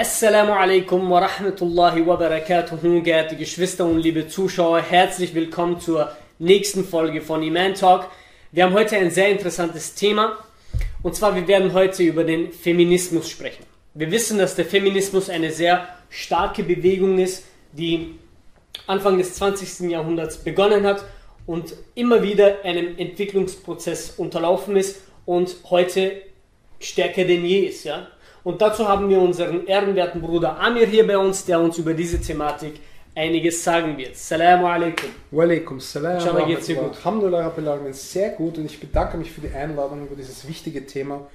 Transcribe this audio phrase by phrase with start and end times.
[0.00, 6.84] Assalamu alaikum wa rahmatullahi wa barakatuhu, geehrte Geschwister und liebe Zuschauer, herzlich willkommen zur nächsten
[6.84, 8.08] Folge von Iman Talk.
[8.52, 10.38] Wir haben heute ein sehr interessantes Thema
[11.02, 13.64] und zwar wir werden heute über den Feminismus sprechen.
[13.94, 17.42] Wir wissen, dass der Feminismus eine sehr starke Bewegung ist,
[17.72, 18.20] die
[18.86, 19.90] Anfang des 20.
[19.90, 21.04] Jahrhunderts begonnen hat
[21.44, 26.22] und immer wieder einem Entwicklungsprozess unterlaufen ist und heute
[26.78, 27.82] stärker denn je ist.
[27.82, 28.06] Ja?
[28.48, 32.18] Und dazu haben wir unseren ehrenwerten Bruder Amir hier bei uns, der uns über diese
[32.18, 32.80] Thematik
[33.14, 34.16] einiges sagen wird.
[34.16, 35.10] Salamu alaikum.
[35.30, 36.14] Wa alaikum salam.
[36.14, 36.96] Inshallah geht's dir gut.
[36.96, 37.92] Alhamdulillah Rabbil Alamin.
[37.92, 41.26] Sehr gut und ich bedanke mich für die Einladung über dieses wichtige Thema.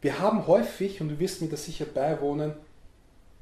[0.00, 2.54] Wir haben häufig, und du wirst mir da sicher beiwohnen,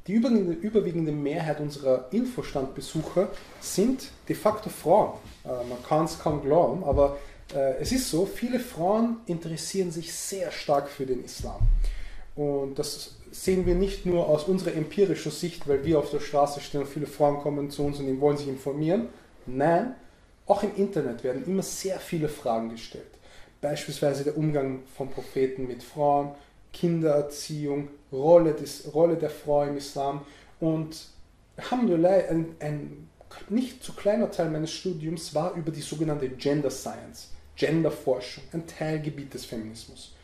[0.06, 5.14] die überwiegende, überwiegende Mehrheit unserer Infostandbesucher sind de facto Frauen.
[5.46, 7.16] Äh, man kann es kaum glauben, aber
[7.54, 11.60] äh, es ist so, viele Frauen interessieren sich sehr stark für den Islam.
[12.36, 16.60] Und das sehen wir nicht nur aus unserer empirischen Sicht, weil wir auf der Straße
[16.60, 19.08] stehen und viele Frauen kommen zu uns und die wollen sich informieren.
[19.46, 19.94] Nein,
[20.46, 23.06] auch im Internet werden immer sehr viele Fragen gestellt.
[23.60, 26.32] Beispielsweise der Umgang von Propheten mit Frauen,
[26.72, 30.22] Kindererziehung, Rolle, des, Rolle der Frau im Islam.
[30.60, 31.06] Und
[31.56, 33.08] Alhamdulillah, ein, ein
[33.48, 39.34] nicht zu kleiner Teil meines Studiums war über die sogenannte Gender Science, Genderforschung, ein Teilgebiet
[39.34, 40.14] des Feminismus.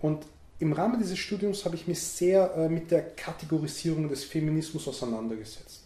[0.00, 0.26] Und
[0.60, 5.82] im Rahmen dieses Studiums habe ich mich sehr äh, mit der Kategorisierung des Feminismus auseinandergesetzt.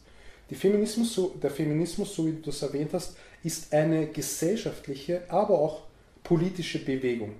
[0.54, 5.82] Feminismus, der Feminismus, so wie du das erwähnt hast, ist eine gesellschaftliche, aber auch
[6.22, 7.34] politische Bewegung.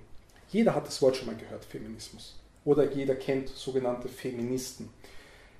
[0.51, 2.35] Jeder hat das Wort schon mal gehört, Feminismus.
[2.65, 4.89] Oder jeder kennt sogenannte Feministen.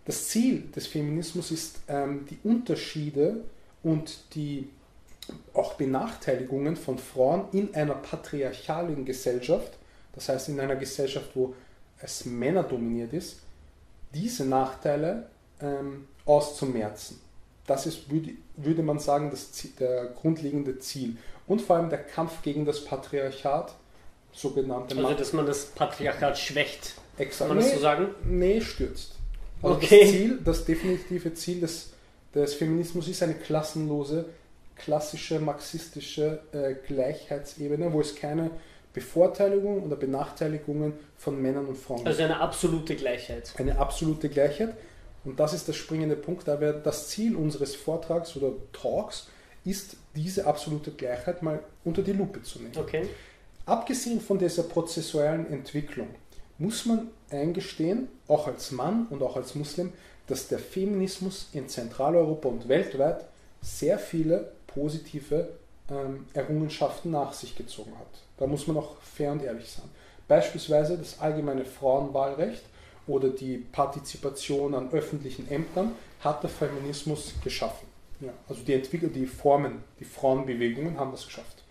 [0.06, 3.44] Das Ziel des Feminismus ist, ähm, die Unterschiede
[3.84, 4.68] und die
[5.54, 9.72] auch Benachteiligungen von Frauen in einer patriarchalen Gesellschaft,
[10.14, 11.54] das heißt in einer Gesellschaft, wo
[12.02, 13.40] es Männer dominiert ist,
[14.14, 15.28] diese Nachteile
[15.62, 17.20] ähm, auszumerzen.
[17.66, 21.18] Das ist, würde, würde man sagen, das Ziel, der grundlegende Ziel.
[21.48, 23.74] Und vor allem der Kampf gegen das Patriarchat,
[24.34, 26.96] sogenannte Also, dass man das Patriarchat schwächt.
[27.18, 27.50] Exakt.
[27.50, 28.08] Kann man das Nee, so sagen?
[28.26, 29.16] Nee, stürzt.
[29.62, 30.00] Also Okay.
[30.02, 31.92] das Ziel, das definitive Ziel des,
[32.36, 34.26] des Feminismus ist eine klassenlose,
[34.76, 38.52] klassische marxistische äh, Gleichheitsebene, wo es keine
[38.94, 42.06] Bevorteiligung oder Benachteiligungen von Männern und Frauen.
[42.06, 43.54] Also eine absolute Gleichheit.
[43.58, 44.76] Eine absolute Gleichheit.
[45.26, 49.28] Und das ist der springende Punkt, da wir das Ziel unseres Vortrags oder Talks
[49.66, 52.78] ist, diese absolute Gleichheit mal unter die Lupe zu nehmen.
[52.78, 53.08] Okay.
[53.66, 56.08] Abgesehen von dieser prozessualen Entwicklung
[56.58, 59.94] muss man eingestehen, auch als Mann und auch als Muslim,
[60.28, 63.26] dass der Feminismus in Zentraleuropa und weltweit
[63.62, 65.50] sehr viele positive
[65.90, 68.22] ähm, Errungenschaften nach sich gezogen hat.
[68.38, 69.90] Da muss man auch fair und ehrlich sein.
[70.28, 72.64] Beispielsweise das allgemeine Frauenwahlrecht
[73.08, 77.88] oder die Partizipation an öffentlichen Ämtern hat der Feminismus geschaffen.
[78.22, 81.64] Ja, also die Entwickler, die Formen, die Frauenbewegungen haben das geschafft.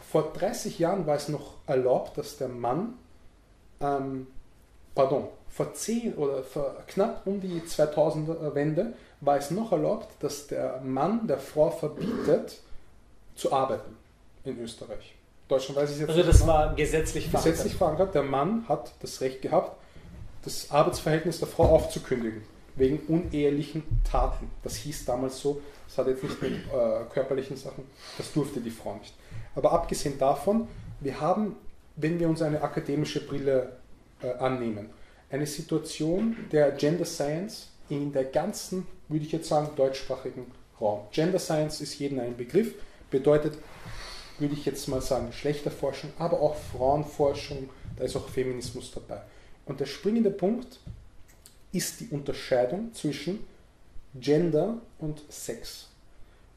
[0.00, 2.94] Vor 30 Jahren war es noch erlaubt, dass der Mann,
[3.80, 4.26] ähm,
[4.94, 10.46] pardon, vor 10 oder vor knapp um die 2000er Wende war es noch erlaubt, dass
[10.46, 12.60] der Mann der Frau verbietet
[13.36, 13.96] zu arbeiten
[14.44, 15.14] in Österreich.
[15.48, 16.52] Deutschland weiß ich jetzt Also nicht das genau.
[16.52, 17.52] war gesetzlich verankert.
[17.52, 18.14] gesetzlich verankert.
[18.14, 19.76] Der Mann hat das Recht gehabt,
[20.42, 22.42] das Arbeitsverhältnis der Frau aufzukündigen,
[22.74, 24.50] wegen unehelichen Taten.
[24.64, 27.84] Das hieß damals so, das hat jetzt nicht mit äh, körperlichen Sachen,
[28.18, 29.14] das durfte die Frau nicht.
[29.54, 30.66] Aber abgesehen davon,
[31.00, 31.56] wir haben,
[31.96, 33.76] wenn wir uns eine akademische Brille
[34.22, 34.90] äh, annehmen,
[35.30, 40.46] eine Situation der Gender Science in der ganzen, würde ich jetzt sagen, deutschsprachigen
[40.80, 41.00] Raum.
[41.12, 42.74] Gender Science ist jedem ein Begriff,
[43.10, 43.58] bedeutet,
[44.38, 49.22] würde ich jetzt mal sagen, Geschlechterforschung, aber auch Frauenforschung, da ist auch Feminismus dabei.
[49.64, 50.78] Und der springende Punkt
[51.72, 53.40] ist die Unterscheidung zwischen
[54.14, 55.88] Gender und Sex.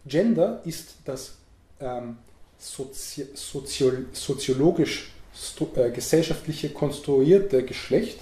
[0.06, 1.36] Gender ist das
[1.80, 2.18] ähm,
[2.58, 5.12] sozi sozio soziologisch
[5.76, 8.20] äh, gesellschaftliche konstruierte Geschlecht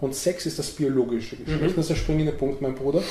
[0.00, 1.60] und Sex ist das biologische Geschlecht.
[1.62, 1.76] Mhm.
[1.76, 3.02] Das ist der springende Punkt, mein Bruder.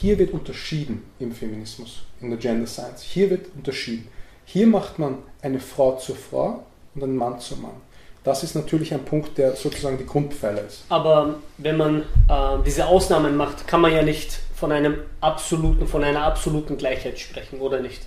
[0.00, 3.02] Hier wird unterschieden im Feminismus, in der Gender Science.
[3.02, 4.06] Hier wird unterschieden.
[4.44, 6.62] Hier macht man eine Frau zur Frau
[6.94, 7.80] und einen Mann zum Mann.
[8.22, 10.84] Das ist natürlich ein Punkt, der sozusagen die Grundpfeiler ist.
[10.88, 16.04] Aber wenn man äh, diese Ausnahmen macht, kann man ja nicht von einem absoluten, von
[16.04, 18.02] einer absoluten Gleichheit sprechen, oder nicht?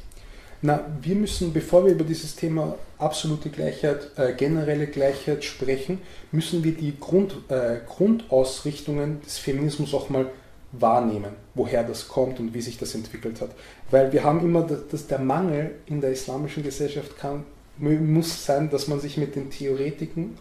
[0.61, 5.99] Na, wir müssen, bevor wir über dieses Thema absolute Gleichheit, äh, generelle Gleichheit sprechen,
[6.31, 10.27] müssen wir die Grund, äh, Grundausrichtungen des Feminismus auch mal
[10.71, 13.51] wahrnehmen, woher das kommt und wie sich das entwickelt hat.
[13.89, 17.43] Weil wir haben immer, das, das, der Mangel in der islamischen Gesellschaft kann,
[17.77, 20.37] mu- muss sein, dass man sich mit den Theoretiken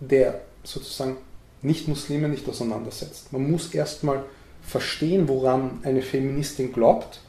[0.00, 1.16] der sozusagen
[1.62, 3.32] Nicht-Muslime nicht auseinandersetzt.
[3.32, 4.24] Man muss erstmal
[4.62, 7.20] verstehen, woran eine Feministin glaubt.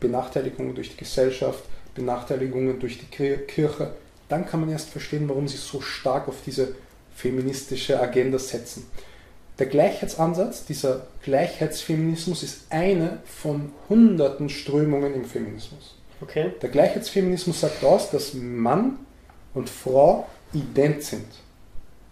[0.00, 1.62] Benachteiligungen durch die Gesellschaft,
[1.94, 3.92] Benachteiligungen durch die Kirche.
[4.28, 6.74] Dann kann man erst verstehen, warum sie so stark auf diese
[7.14, 8.86] feministische Agenda setzen.
[9.60, 15.96] Der Gleichheitsansatz, dieser Gleichheitsfeminismus ist eine von hunderten Strömungen im Feminismus.
[16.22, 16.52] Okay.
[16.62, 18.96] Der Gleichheitsfeminismus sagt aus, dass Mann
[19.52, 21.26] und Frau ident sind.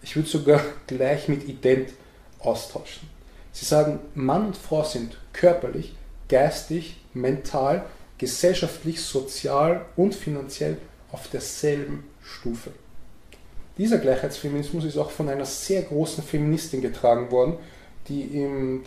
[0.03, 1.89] Ich würde sogar gleich mit ident
[2.37, 3.09] austauschen.
[3.51, 5.95] Sie sagen, Mann und Frau sind körperlich,
[6.27, 7.83] geistig, mental,
[8.19, 10.77] gesellschaftlich, sozial und finanziell
[11.11, 12.69] auf derselben Stufe.
[13.79, 17.53] Dieser Gleichheitsfeminismus ist auch von einer sehr großen Feministin getragen worden,
[18.09, 18.83] die im,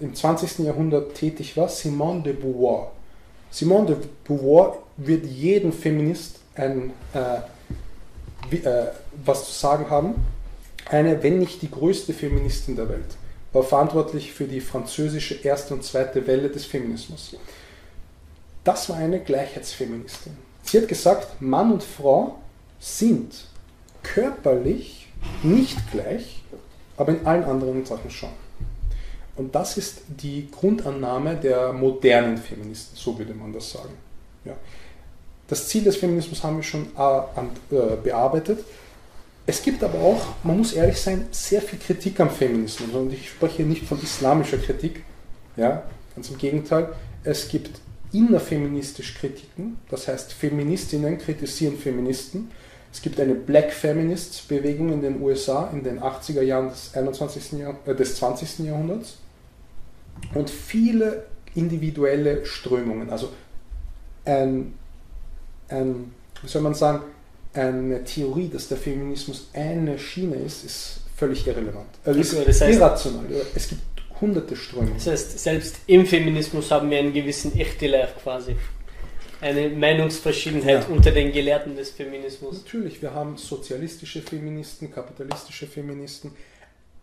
[0.00, 0.60] im 20.
[0.60, 2.90] Jahrhundert tätig war, Simone de Beauvoir.
[3.50, 8.86] Simone de Beauvoir wird jeden Feminist ein, äh, äh,
[9.26, 10.14] was zu sagen haben.
[10.88, 13.18] Eine, wenn nicht die größte Feministin der Welt,
[13.52, 17.36] war verantwortlich für die französische erste und zweite Welle des Feminismus.
[18.64, 20.34] Das war eine Gleichheitsfeministin.
[20.62, 22.38] Sie hat gesagt, Mann und Frau
[22.80, 23.34] sind
[24.04, 25.08] körperlich
[25.42, 26.42] nicht gleich,
[26.96, 28.30] aber in allen anderen Sachen schon.
[29.36, 33.94] Und das ist die Grundannahme der modernen Feministen, so würde man das sagen.
[34.44, 34.54] Ja.
[35.48, 38.64] Das Ziel des Feminismus haben wir schon äh, äh, bearbeitet.
[39.46, 42.90] Es gibt aber auch, man muss ehrlich sein, sehr viel Kritik am Feminismus.
[42.94, 45.02] Und ich spreche hier nicht von islamischer Kritik,
[45.56, 45.82] ja,
[46.14, 46.88] ganz im Gegenteil.
[47.24, 47.80] Es gibt
[48.12, 52.50] innerfeministisch Kritiken, das heißt Feministinnen kritisieren Feministen.
[52.94, 57.58] Es gibt eine Black Feminist Bewegung in den USA in den 80er Jahren des, 21.
[57.58, 58.60] Jahr, äh, des 20.
[58.60, 59.16] Jahrhunderts
[60.32, 61.24] und viele
[61.56, 63.10] individuelle Strömungen.
[63.10, 63.30] Also
[64.24, 64.74] ein,
[65.68, 67.02] ein, wie soll man sagen,
[67.52, 71.88] eine Theorie, dass der Feminismus eine Schiene ist, ist völlig irrelevant.
[72.04, 73.24] Also okay, das heißt, irrational.
[73.56, 73.82] Es gibt
[74.20, 74.94] hunderte Strömungen.
[74.94, 78.54] Das heißt, selbst im Feminismus haben wir einen gewissen Echtilaf quasi.
[79.44, 80.94] Eine Meinungsverschiedenheit ja.
[80.94, 82.62] unter den Gelehrten des Feminismus.
[82.64, 86.30] Natürlich, wir haben sozialistische Feministen, kapitalistische Feministen,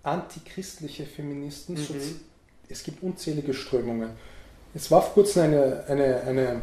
[0.01, 1.75] antichristliche Feministen.
[1.75, 2.19] Mhm.
[2.67, 4.09] Es gibt unzählige Strömungen.
[4.73, 6.61] Es war vor kurzem eine, eine, eine,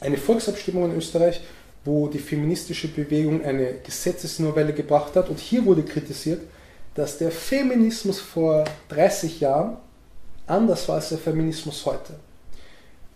[0.00, 1.40] eine Volksabstimmung in Österreich,
[1.84, 5.28] wo die feministische Bewegung eine Gesetzesnovelle gebracht hat.
[5.28, 6.40] Und hier wurde kritisiert,
[6.96, 9.76] dass der Feminismus vor 30 Jahren
[10.48, 12.14] anders war als der Feminismus heute.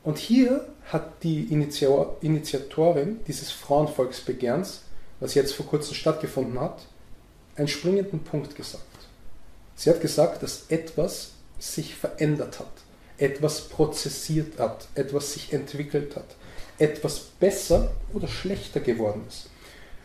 [0.05, 4.83] Und hier hat die Initiatorin dieses Frauenvolksbegehrens,
[5.21, 6.87] was jetzt vor kurzem stattgefunden hat,
[7.57, 8.85] einen springenden Punkt gesagt.
[9.77, 12.73] Sie hat gesagt, dass etwas sich verändert hat,
[13.19, 16.37] etwas prozessiert hat, etwas sich entwickelt hat,
[16.79, 19.49] etwas besser oder schlechter geworden ist.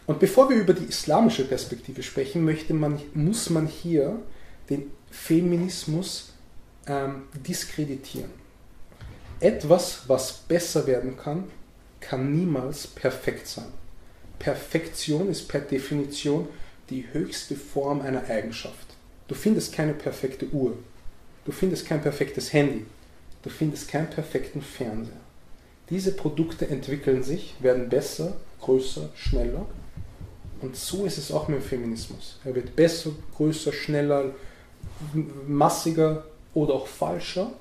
[0.08, 4.20] Und bevor wir über die islamische Perspektive sprechen, möchte man, muss man hier
[4.70, 6.34] den Feminismus
[6.88, 8.32] ähm, diskreditieren.
[9.40, 11.46] Etwas, was besser werden kann,
[12.00, 13.68] kann niemals perfekt sein.
[14.38, 16.48] Perfektion ist per Definition
[16.90, 18.88] die höchste Form einer Eigenschaft.
[19.28, 20.78] Du findest keine perfekte Uhr.
[21.46, 22.86] Du findest kein perfektes Handy.
[23.44, 25.16] Du findest keinen perfekten Fernseher.
[25.90, 29.66] Diese Produkte entwickeln sich, werden besser, größer, schneller
[30.62, 32.38] und so ist es auch mit dem Feminismus.
[32.44, 34.32] Er wird besser, größer, schneller,
[35.48, 37.52] massiger oder auch falscher,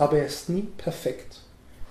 [0.00, 1.40] aber er ist nie perfekt.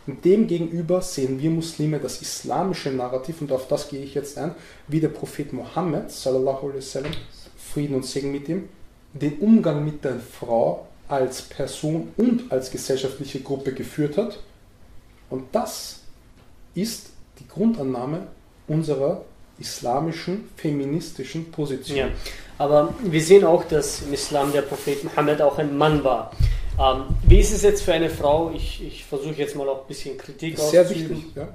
[0.07, 4.55] Und demgegenüber sehen wir Muslime das islamische Narrativ, und auf das gehe ich jetzt ein,
[4.87, 7.11] wie der Prophet Mohammed, sallallahu alaihi wasallam,
[7.57, 8.67] Frieden und Segen mit ihm,
[9.13, 14.39] den Umgang mit der Frau als Person und als gesellschaftliche Gruppe geführt hat.
[15.29, 15.99] Und das
[16.73, 18.27] ist die Grundannahme
[18.67, 19.23] unserer
[19.59, 21.97] islamischen, feministischen Position.
[21.97, 22.07] Ja,
[22.57, 26.31] aber wir sehen auch, dass im Islam der Prophet Mohammed auch ein Mann war.
[26.79, 29.87] Ähm, wie ist es jetzt für eine Frau, ich, ich versuche jetzt mal auch ein
[29.87, 31.49] bisschen Kritik Sehr wichtig, ja.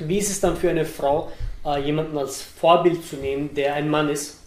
[0.00, 1.30] Wie ist es dann für eine Frau,
[1.64, 4.38] äh, jemanden als Vorbild zu nehmen, der ein Mann ist?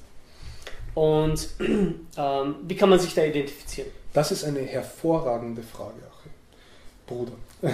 [0.93, 3.89] Und ähm, wie kann man sich da identifizieren?
[4.11, 6.31] Das ist eine hervorragende Frage, Achim.
[7.05, 7.33] Bruder.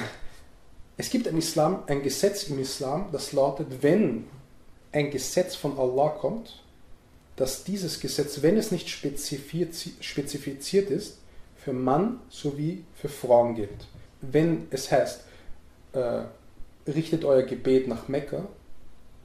[0.95, 4.27] Es gibt ein, Islam, ein Gesetz im Islam, das lautet, wenn
[4.91, 6.61] ein Gesetz von Allah kommt,
[7.35, 11.17] dass dieses Gesetz, wenn es nicht spezifiziert ist,
[11.63, 13.87] für Mann sowie für Frauen gilt.
[14.21, 15.23] Wenn es heißt,
[15.93, 16.21] äh,
[16.89, 18.45] richtet euer Gebet nach Mekka,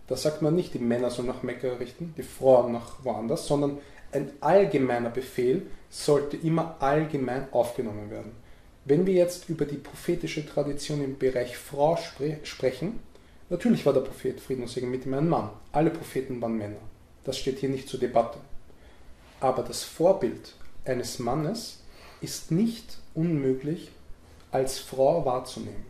[0.07, 3.78] da sagt man nicht, die Männer sollen nach Mekka richten, die Frauen nach woanders, sondern
[4.12, 8.33] ein allgemeiner Befehl sollte immer allgemein aufgenommen werden.
[8.85, 13.00] Wenn wir jetzt über die prophetische Tradition im Bereich Frau spre sprechen,
[13.50, 15.50] Natürlich war der Prophet Frieden und Segen mit ihm ein Mann.
[15.73, 16.80] Alle Propheten waren Männer.
[17.25, 18.38] Das steht hier nicht zur Debatte.
[19.40, 20.54] Aber das Vorbild
[20.85, 21.83] eines Mannes
[22.21, 23.91] ist nicht unmöglich
[24.51, 25.87] als Frau wahrzunehmen.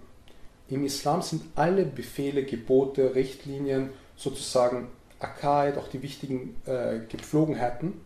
[0.68, 8.00] Im Islam sind alle Befehle, Gebote, Richtlinien sozusagen Akaid, auch die wichtigen äh, Gepflogenheiten,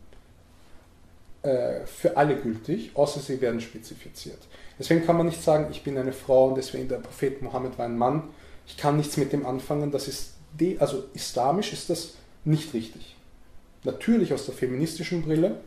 [1.43, 4.39] äh, für alle gültig, außer sie werden spezifiziert.
[4.79, 7.87] Deswegen kann man nicht sagen, ich bin eine Frau und deswegen der Prophet Mohammed war
[7.87, 8.25] ein Mann.
[8.67, 9.91] Ich kann nichts mit dem anfangen.
[9.91, 12.15] Das ist de, also islamisch ist das
[12.45, 13.17] nicht richtig.
[13.85, 15.61] Natürlich aus der feministischen Brille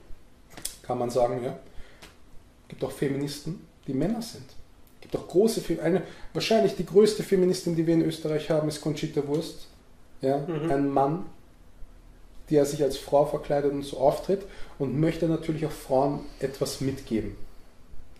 [0.84, 1.60] kann man sagen, ja,
[2.68, 4.46] gibt auch Feministen, die Männer sind.
[4.96, 6.02] Es gibt auch große, eine,
[6.34, 9.68] wahrscheinlich die größte Feministin, die wir in Österreich haben, ist Conchita Wurst.
[10.22, 10.72] Ja, mhm.
[10.72, 11.26] Ein Mann,
[12.50, 14.44] der sich als Frau verkleidet und so auftritt
[14.80, 17.36] und möchte natürlich auch Frauen etwas mitgeben.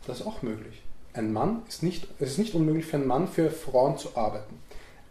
[0.06, 0.82] Das ist auch möglich.
[1.14, 4.60] Ein Mann ist nicht, es ist nicht unmöglich für einen Mann, für Frauen zu arbeiten.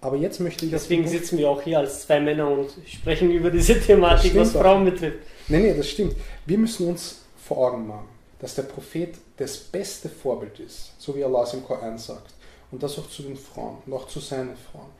[0.01, 0.71] Aber jetzt möchte ich.
[0.71, 4.85] Deswegen sitzen wir auch hier als zwei Männer und sprechen über diese Thematik, was Frauen
[4.85, 5.19] betrifft.
[5.49, 6.15] Nein, nein, das stimmt.
[6.45, 11.25] Wir müssen uns vor Augen machen, dass der Prophet das beste Vorbild ist, so wie
[11.25, 12.35] Allah es im Koran sagt.
[12.71, 14.91] Und das auch zu den Frauen auch zu seinen Frauen.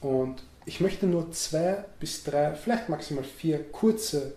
[0.00, 4.34] Und ich möchte nur zwei bis drei, vielleicht maximal vier kurze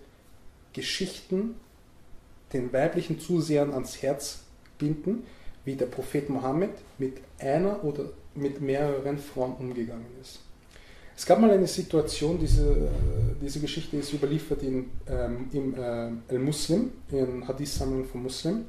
[0.74, 1.56] Geschichten
[2.54, 4.40] den weiblichen Zusehern ans Herz
[4.78, 5.24] binden,
[5.66, 8.06] wie der Prophet Mohammed mit einer oder
[8.36, 10.40] mit mehreren Frauen umgegangen ist.
[11.16, 12.90] Es gab mal eine Situation, diese,
[13.42, 18.66] diese Geschichte ist überliefert in, ähm, im äh, Al-Muslim, in Hadith-Sammlung von Muslim.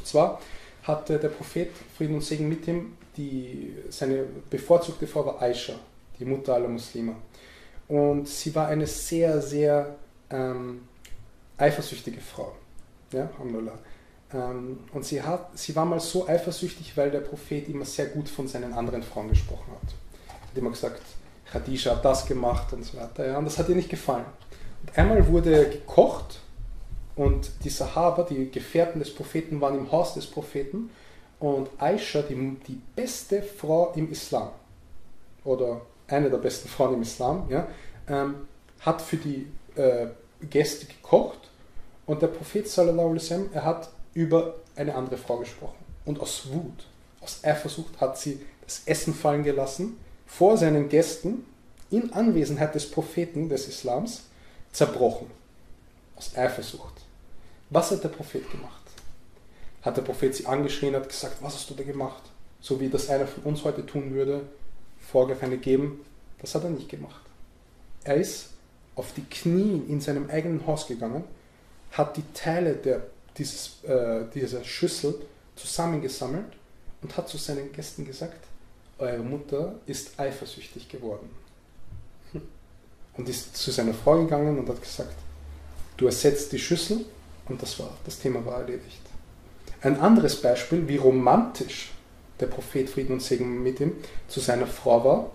[0.00, 0.40] Und zwar
[0.82, 5.74] hatte der Prophet, Frieden und Segen mit ihm, die, seine bevorzugte Frau war Aisha,
[6.18, 7.16] die Mutter aller Muslime.
[7.88, 9.94] Und sie war eine sehr, sehr
[10.30, 10.88] ähm,
[11.58, 12.52] eifersüchtige Frau.
[13.12, 13.78] Ja, Alhamdulillah.
[14.32, 18.28] Ähm, und sie, hat, sie war mal so eifersüchtig, weil der Prophet immer sehr gut
[18.28, 19.90] von seinen anderen Frauen gesprochen hat.
[20.30, 21.02] Hat immer gesagt,
[21.52, 23.26] Khadija hat das gemacht und so weiter.
[23.26, 24.24] Ja, und das hat ihr nicht gefallen.
[24.82, 26.40] Und einmal wurde gekocht
[27.20, 30.88] und die Sahaba, die Gefährten des Propheten, waren im Haus des Propheten
[31.38, 34.48] und Aisha, die, die beste Frau im Islam,
[35.44, 37.68] oder eine der besten Frauen im Islam, ja,
[38.08, 38.48] ähm,
[38.80, 40.06] hat für die äh,
[40.48, 41.50] Gäste gekocht
[42.06, 45.84] und der Prophet sallallahu alaihi er hat über eine andere Frau gesprochen.
[46.06, 46.86] Und aus Wut,
[47.20, 51.44] aus Eifersucht hat sie das Essen fallen gelassen, vor seinen Gästen,
[51.90, 54.22] in Anwesenheit des Propheten des Islams,
[54.72, 55.30] zerbrochen.
[56.16, 57.00] Aus Eifersucht.
[57.70, 58.82] Was hat der Prophet gemacht?
[59.82, 62.22] Hat der Prophet sie angeschrien, hat gesagt, was hast du da gemacht?
[62.60, 64.42] So wie das einer von uns heute tun würde,
[65.00, 66.04] Vorgriff geben.
[66.40, 67.22] Das hat er nicht gemacht.
[68.04, 68.50] Er ist
[68.96, 71.24] auf die Knie in seinem eigenen Haus gegangen,
[71.92, 73.02] hat die Teile der
[73.36, 75.14] dieses, äh, dieser Schüssel
[75.56, 76.52] zusammengesammelt
[77.02, 78.44] und hat zu seinen Gästen gesagt,
[78.98, 81.30] eure Mutter ist eifersüchtig geworden.
[83.16, 85.14] Und ist zu seiner Frau gegangen und hat gesagt,
[85.96, 87.04] du ersetzt die Schüssel
[87.50, 89.00] und das war, das Thema war erledigt.
[89.82, 91.92] Ein anderes Beispiel, wie romantisch
[92.38, 93.92] der Prophet Frieden und Segen mit ihm
[94.28, 95.30] zu seiner Frau war.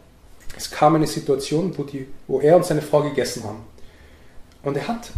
[0.57, 3.63] Es kam eine Situation, wo, die, wo er und seine Frau gegessen haben.
[4.63, 5.11] Und er hat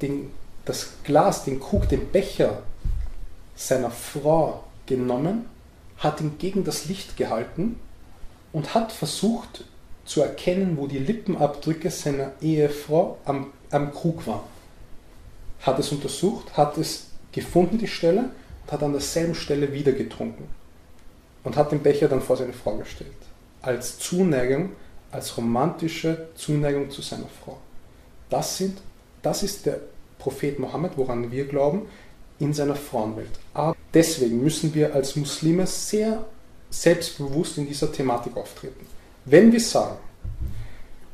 [0.00, 0.30] den
[0.64, 2.62] das Glas, den Krug, den Becher
[3.54, 5.46] seiner Frau genommen,
[5.98, 7.78] hat ihn gegen das Licht gehalten
[8.52, 9.64] und hat versucht
[10.04, 14.53] zu erkennen, wo die Lippenabdrücke seiner Ehefrau am, am Krug waren.
[15.64, 18.30] Hat es untersucht, hat es gefunden, die Stelle,
[18.64, 20.44] und hat an derselben Stelle wieder getrunken.
[21.42, 23.12] Und hat den Becher dann vor seine Frau gestellt.
[23.62, 24.72] Als Zuneigung,
[25.10, 27.58] als romantische Zuneigung zu seiner Frau.
[28.30, 28.80] Das, sind,
[29.22, 29.80] das ist der
[30.18, 31.82] Prophet Mohammed, woran wir glauben,
[32.38, 33.30] in seiner Frauenwelt.
[33.52, 36.24] Aber deswegen müssen wir als Muslime sehr
[36.70, 38.86] selbstbewusst in dieser Thematik auftreten.
[39.24, 39.96] Wenn wir sagen,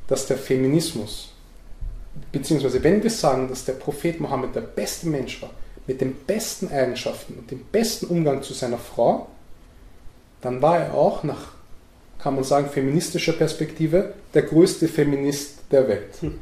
[0.07, 1.30] dass der Feminismus,
[2.33, 5.51] beziehungsweise wenn wir sagen, dass der Prophet Mohammed der beste Mensch war,
[5.87, 9.29] mit den besten Eigenschaften und dem besten Umgang zu seiner Frau,
[10.41, 11.53] dann war er auch nach,
[12.21, 16.15] kann man sagen, feministischer Perspektive der größte Feminist der Welt.
[16.21, 16.39] Hm.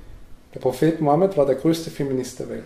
[0.54, 2.64] Der Prophet Mohammed war der größte Feminist der Welt.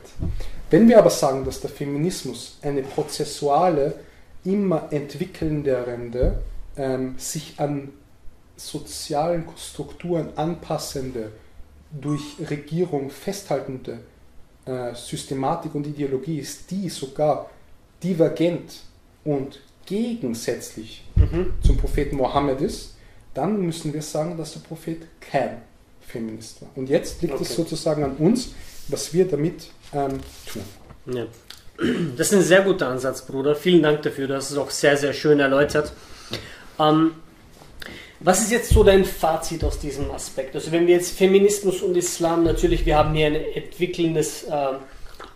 [0.71, 3.95] Wenn wir aber sagen, dass der Feminismus eine prozessuale,
[4.45, 6.39] immer entwickelndere,
[6.77, 7.91] ähm, sich an
[8.57, 11.33] sozialen Strukturen anpassende,
[12.01, 14.01] durch Regierung festhaltende
[14.65, 17.51] äh, Systematik und Ideologie ist, die sogar
[18.03, 18.81] divergent
[19.25, 21.55] und gegensätzlich mhm.
[21.65, 22.95] zum Propheten Mohammed ist,
[23.35, 25.63] dann müssen wir sagen, dass der Prophet kein
[26.01, 26.71] Feminist war.
[26.75, 27.45] Und jetzt liegt okay.
[27.45, 28.55] es sozusagen an uns,
[28.89, 30.63] was wir damit ähm, tun.
[31.15, 31.27] Ja.
[32.17, 33.57] Das ist ein sehr guter Ansatz, Bruder.
[33.57, 34.29] Vielen Dank dafür.
[34.29, 35.93] Das ist auch sehr, sehr schön erläutert.
[36.79, 37.13] Ähm,
[38.25, 40.55] was ist jetzt so dein Fazit aus diesem Aspekt?
[40.55, 44.75] Also wenn wir jetzt Feminismus und Islam, natürlich, wir haben hier ein entwickelndes äh, äh,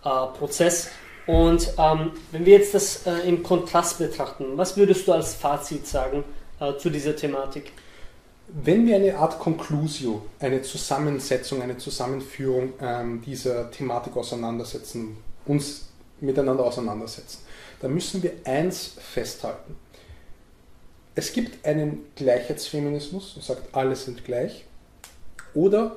[0.02, 0.88] Prozess.
[1.26, 5.86] Und ähm, wenn wir jetzt das äh, im Kontrast betrachten, was würdest du als Fazit
[5.86, 6.22] sagen
[6.60, 7.72] äh, zu dieser Thematik?
[8.48, 15.16] Wenn wir eine Art Conclusio, eine Zusammensetzung, eine Zusammenführung ähm, dieser Thematik auseinandersetzen,
[15.46, 15.88] uns
[16.20, 17.40] miteinander auseinandersetzen,
[17.80, 19.76] dann müssen wir eins festhalten.
[21.18, 24.66] Es gibt einen Gleichheitsfeminismus, der sagt, alle sind gleich.
[25.54, 25.96] Oder,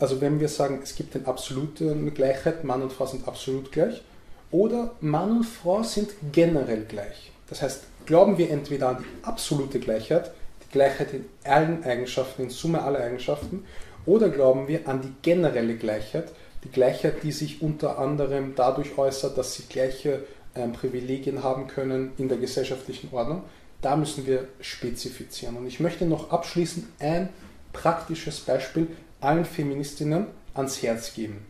[0.00, 4.02] also wenn wir sagen, es gibt eine absolute Gleichheit, Mann und Frau sind absolut gleich,
[4.50, 7.30] oder Mann und Frau sind generell gleich.
[7.48, 10.32] Das heißt, glauben wir entweder an die absolute Gleichheit,
[10.66, 13.64] die Gleichheit in allen Eigenschaften, in Summe aller Eigenschaften,
[14.06, 16.32] oder glauben wir an die generelle Gleichheit,
[16.64, 20.24] die Gleichheit, die sich unter anderem dadurch äußert, dass sie gleiche
[20.56, 23.44] ähm, Privilegien haben können in der gesellschaftlichen Ordnung.
[23.80, 25.56] Da müssen wir spezifizieren.
[25.56, 27.28] Und ich möchte noch abschließend ein
[27.72, 28.88] praktisches Beispiel
[29.20, 31.46] allen Feministinnen ans Herz geben.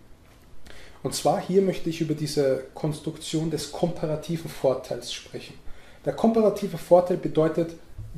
[1.03, 5.55] Und zwar hier möchte ich über diese Konstruktion des komparativen Vorteils sprechen.
[6.05, 7.75] Der komparative Vorteil bedeutet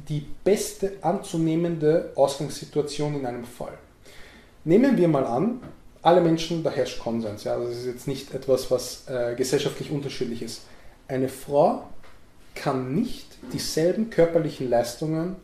[0.08, 3.76] die beste anzunehmende Ausgangssituation in einem Fall.
[4.64, 5.60] Nehmen wir mal an,
[6.02, 7.44] alle Menschen, da herrscht Konsens.
[7.44, 10.62] Ja, das ist jetzt nicht etwas, was äh, gesellschaftlich unterschiedlich ist.
[11.08, 11.84] Eine Frau
[12.54, 15.36] kann nicht dieselben körperlichen Leistungen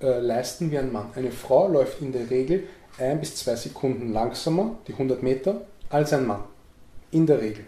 [0.00, 1.10] äh, leisten wie ein Mann.
[1.14, 2.64] Eine Frau läuft in der Regel
[2.98, 6.44] ein bis zwei Sekunden langsamer, die 100 Meter, als ein Mann.
[7.10, 7.66] In der Regel.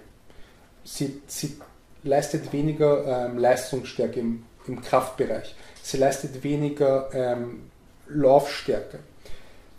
[0.84, 1.56] Sie, sie
[2.02, 5.54] leistet weniger ähm, Leistungsstärke im, im, Kraftbereich.
[5.82, 7.70] Sie leistet weniger ähm,
[8.08, 8.98] Laufstärke.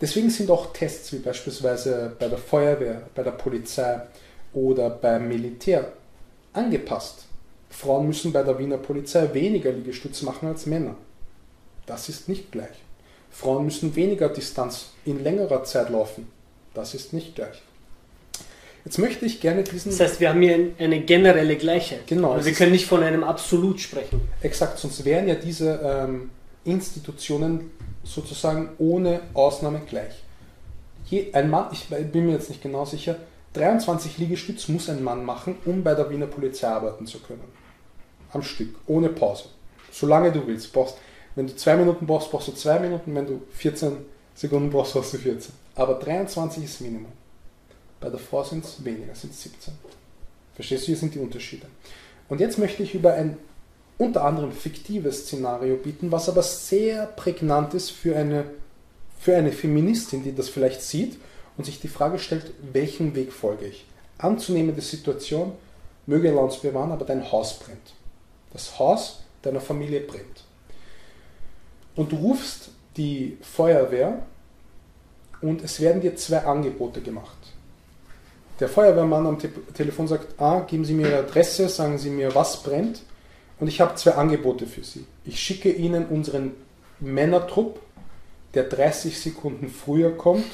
[0.00, 4.02] Deswegen sind auch Tests wie beispielsweise bei der Feuerwehr, bei der Polizei
[4.52, 5.92] oder beim Militär
[6.52, 7.26] angepasst.
[7.70, 10.94] Frauen müssen bei der Wiener Polizei weniger Liegestütze machen als Männer.
[11.86, 12.76] Das ist nicht gleich.
[13.30, 16.28] Frauen müssen weniger Distanz in längerer Zeit laufen.
[16.74, 17.62] Das ist nicht gleich.
[18.84, 19.90] Jetzt möchte ich gerne diesen.
[19.90, 22.06] Das heißt, wir haben hier eine generelle Gleichheit.
[22.06, 22.32] Genau.
[22.32, 24.20] Also wir können nicht von einem Absolut sprechen.
[24.42, 26.30] Exakt, sonst wären ja diese ähm,
[26.64, 27.72] Institutionen
[28.04, 30.22] sozusagen ohne Ausnahme gleich.
[31.06, 33.16] Je, ein Mann, ich bin mir jetzt nicht genau sicher,
[33.56, 37.44] 23 Liegestütz muss ein Mann machen, um bei der Wiener Polizei arbeiten zu können.
[38.32, 39.44] Am Stück, ohne Pause.
[39.90, 40.72] Solange du willst.
[40.72, 40.98] Brauchst,
[41.34, 43.14] wenn du zwei Minuten brauchst, brauchst du zwei Minuten.
[43.14, 43.96] Wenn du 14
[44.34, 45.54] Sekunden brauchst, brauchst du 14.
[45.74, 47.12] Aber 23 ist Minimum.
[47.98, 49.72] Bei der Frau sind es weniger, sind es 17.
[50.54, 51.66] Verstehst du, hier sind die Unterschiede.
[52.28, 53.38] Und jetzt möchte ich über ein
[53.98, 58.44] unter anderem fiktives Szenario bieten, was aber sehr prägnant ist für eine,
[59.18, 61.16] für eine Feministin, die das vielleicht sieht
[61.56, 63.86] und sich die Frage stellt, welchen Weg folge ich?
[64.18, 65.52] Anzunehmende Situation,
[66.06, 67.94] möge Allah bewahren, aber dein Haus brennt.
[68.52, 70.44] Das Haus deiner Familie brennt.
[71.94, 74.22] Und du rufst die Feuerwehr
[75.40, 77.36] und es werden dir zwei Angebote gemacht
[78.60, 82.34] der Feuerwehrmann am Te Telefon sagt, ah, geben Sie mir Ihre Adresse, sagen Sie mir,
[82.34, 83.02] was brennt.
[83.58, 85.04] Und ich habe zwei Angebote für Sie.
[85.24, 86.52] Ich schicke Ihnen unseren
[87.00, 87.80] Männertrupp,
[88.54, 90.46] der 30 Sekunden früher kommt,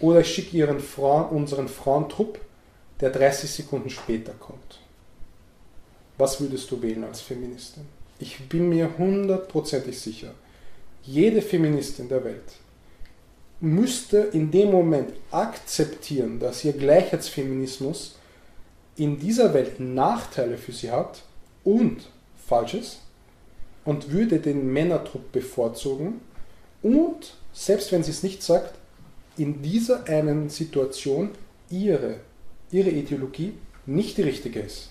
[0.00, 2.40] oder ich schicke Ihren Frauen, unseren Frauentrupp,
[3.00, 4.80] der 30 Sekunden später kommt.
[6.16, 7.84] Was würdest du wählen als Feministin?
[8.18, 10.34] Ich bin mir hundertprozentig sicher,
[11.02, 12.58] jede Feministin der Welt
[13.60, 18.16] müsste in dem Moment akzeptieren, dass ihr Gleichheitsfeminismus
[18.96, 21.22] in dieser Welt Nachteile für sie hat
[21.64, 22.08] und
[22.46, 22.98] Falsches
[23.84, 26.20] und würde den Männertrupp bevorzugen
[26.82, 28.74] und, selbst wenn sie es nicht sagt,
[29.38, 31.30] in dieser einen Situation
[31.70, 32.16] ihre,
[32.70, 33.54] ihre Ideologie
[33.86, 34.90] nicht die richtige ist.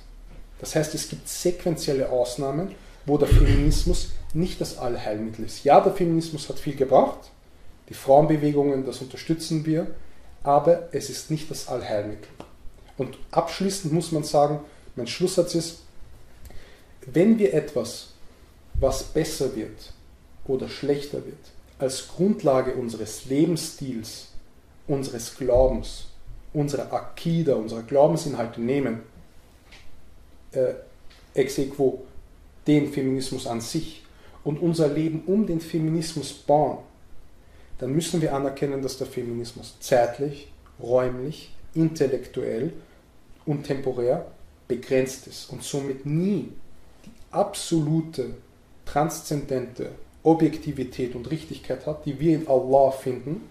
[0.60, 2.73] Das heißt, es gibt sequentielle Ausnahmen,
[3.05, 5.63] wo der Feminismus nicht das Allheilmittel ist.
[5.63, 7.19] Ja, der Feminismus hat viel gebracht,
[7.89, 9.88] die Frauenbewegungen, das unterstützen wir,
[10.43, 12.27] aber es ist nicht das Allheilmittel.
[12.97, 14.60] Und abschließend muss man sagen,
[14.95, 15.79] mein Schlusssatz ist,
[17.05, 18.10] wenn wir etwas,
[18.73, 19.93] was besser wird
[20.45, 21.38] oder schlechter wird,
[21.79, 24.29] als Grundlage unseres Lebensstils,
[24.88, 26.08] unseres Glaubens,
[26.54, 29.02] unserer Akida, unserer Glaubensinhalte nehmen,
[30.52, 30.73] äh,
[31.34, 32.04] ex equo
[32.65, 34.04] den Feminismus an sich
[34.43, 36.80] und unser Leben um den Feminismus bauen,
[37.80, 42.73] dann müssen wir anerkennen, dass der Feminismus zeitlich, räumlich, intellektuell
[43.45, 44.26] und temporär
[44.67, 46.52] begrenzt ist und somit nie
[47.06, 48.36] die absolute,
[48.86, 49.91] transzendente
[50.23, 53.50] Objektivität und Richtigkeit hat, die wir in Allah finden.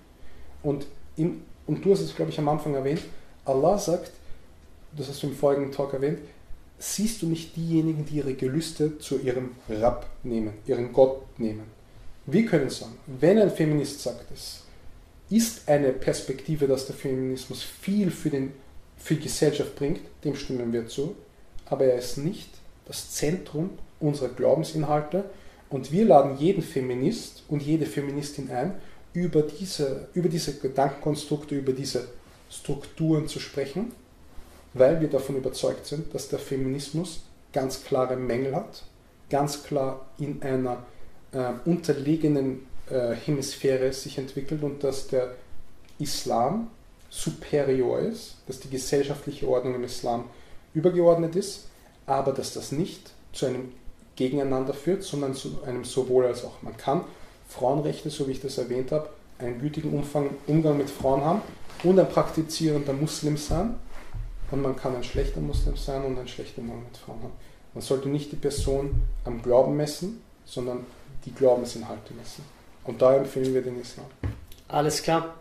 [0.63, 3.03] Und, in, und du hast es, glaube ich, am Anfang erwähnt,
[3.45, 4.11] Allah sagt,
[4.97, 6.21] das hast du im folgenden Talk erwähnt,
[6.79, 11.65] siehst du nicht diejenigen, die ihre Gelüste zu ihrem Rab nehmen, ihren Gott nehmen.
[12.27, 14.63] Wir können sagen, wenn ein Feminist sagt, es
[15.31, 18.53] ist eine Perspektive, dass der Feminismus viel für den
[18.97, 21.15] für die Gesellschaft bringt, dem stimmen wir zu,
[21.67, 22.49] aber er ist nicht
[22.87, 25.25] das Zentrum unserer Glaubensinhalte
[25.69, 28.75] und wir laden jeden Feminist und jede Feministin ein,
[29.17, 32.07] über diese, über diese Gedankenkonstrukte, über diese
[32.51, 33.93] Strukturen zu sprechen,
[34.75, 38.83] weil wir davon überzeugt sind, dass der Feminismus ganz klare Mängel hat,
[39.31, 40.85] ganz klar in einer
[41.33, 45.35] äh, unterlegenen äh, Hemisphäre sich entwickelt und dass der
[45.99, 46.69] Islam
[47.09, 50.25] superior ist, dass die gesellschaftliche Ordnung im Islam
[50.75, 51.69] übergeordnet ist,
[52.05, 53.73] aber dass das nicht zu einem
[54.15, 56.61] Gegeneinander führt, sondern zu einem sowohl als auch.
[56.61, 57.05] Man kann
[57.49, 61.43] Frauenrechte, so wie ich das erwähnt habe, einen gütigen Umfang, Umgang mit Frauen haben
[61.83, 63.75] und ein praktizierender Muslim sein.
[64.51, 67.33] Und man kann ein schlechter Muslim sein und ein schlechter Umgang mit Frauen haben.
[67.75, 70.87] Man sollte nicht die Person am Glauben messen, sondern
[71.25, 72.45] die Glaubensinhalte messen.
[72.85, 74.07] Und da empfehlen wir den Islam.
[74.69, 75.35] Alles klar.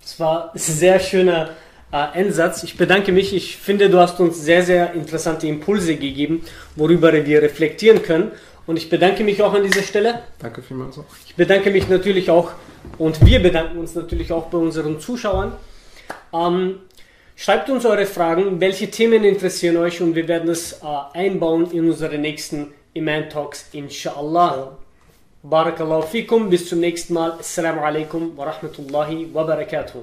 [0.00, 1.50] Das war ein sehr schöner
[1.92, 2.62] äh, Endsatz.
[2.62, 3.34] Ich bedanke mich.
[3.34, 8.32] Ich finde, du hast uns sehr, sehr interessante Impulse gegeben, worüber wir reflektieren können.
[8.66, 10.22] Und ich bedanke mich auch an dieser Stelle.
[10.38, 11.04] Danke vielmals auch.
[11.26, 12.50] Ich bedanke mich natürlich auch
[12.98, 15.52] und wir bedanken uns natürlich auch bei unseren Zuschauern.
[16.32, 16.80] Ähm,
[17.36, 21.88] schreibt uns eure Fragen, welche Themen interessieren euch und wir werden es äh, einbauen in
[21.88, 24.76] unsere nächsten Iman Talks, inshallah.
[25.42, 27.32] Barakallahu fikum, bis zum nächsten Mal.
[27.38, 30.02] Assalamu alaikum wa rahmatullahi wa barakatuh.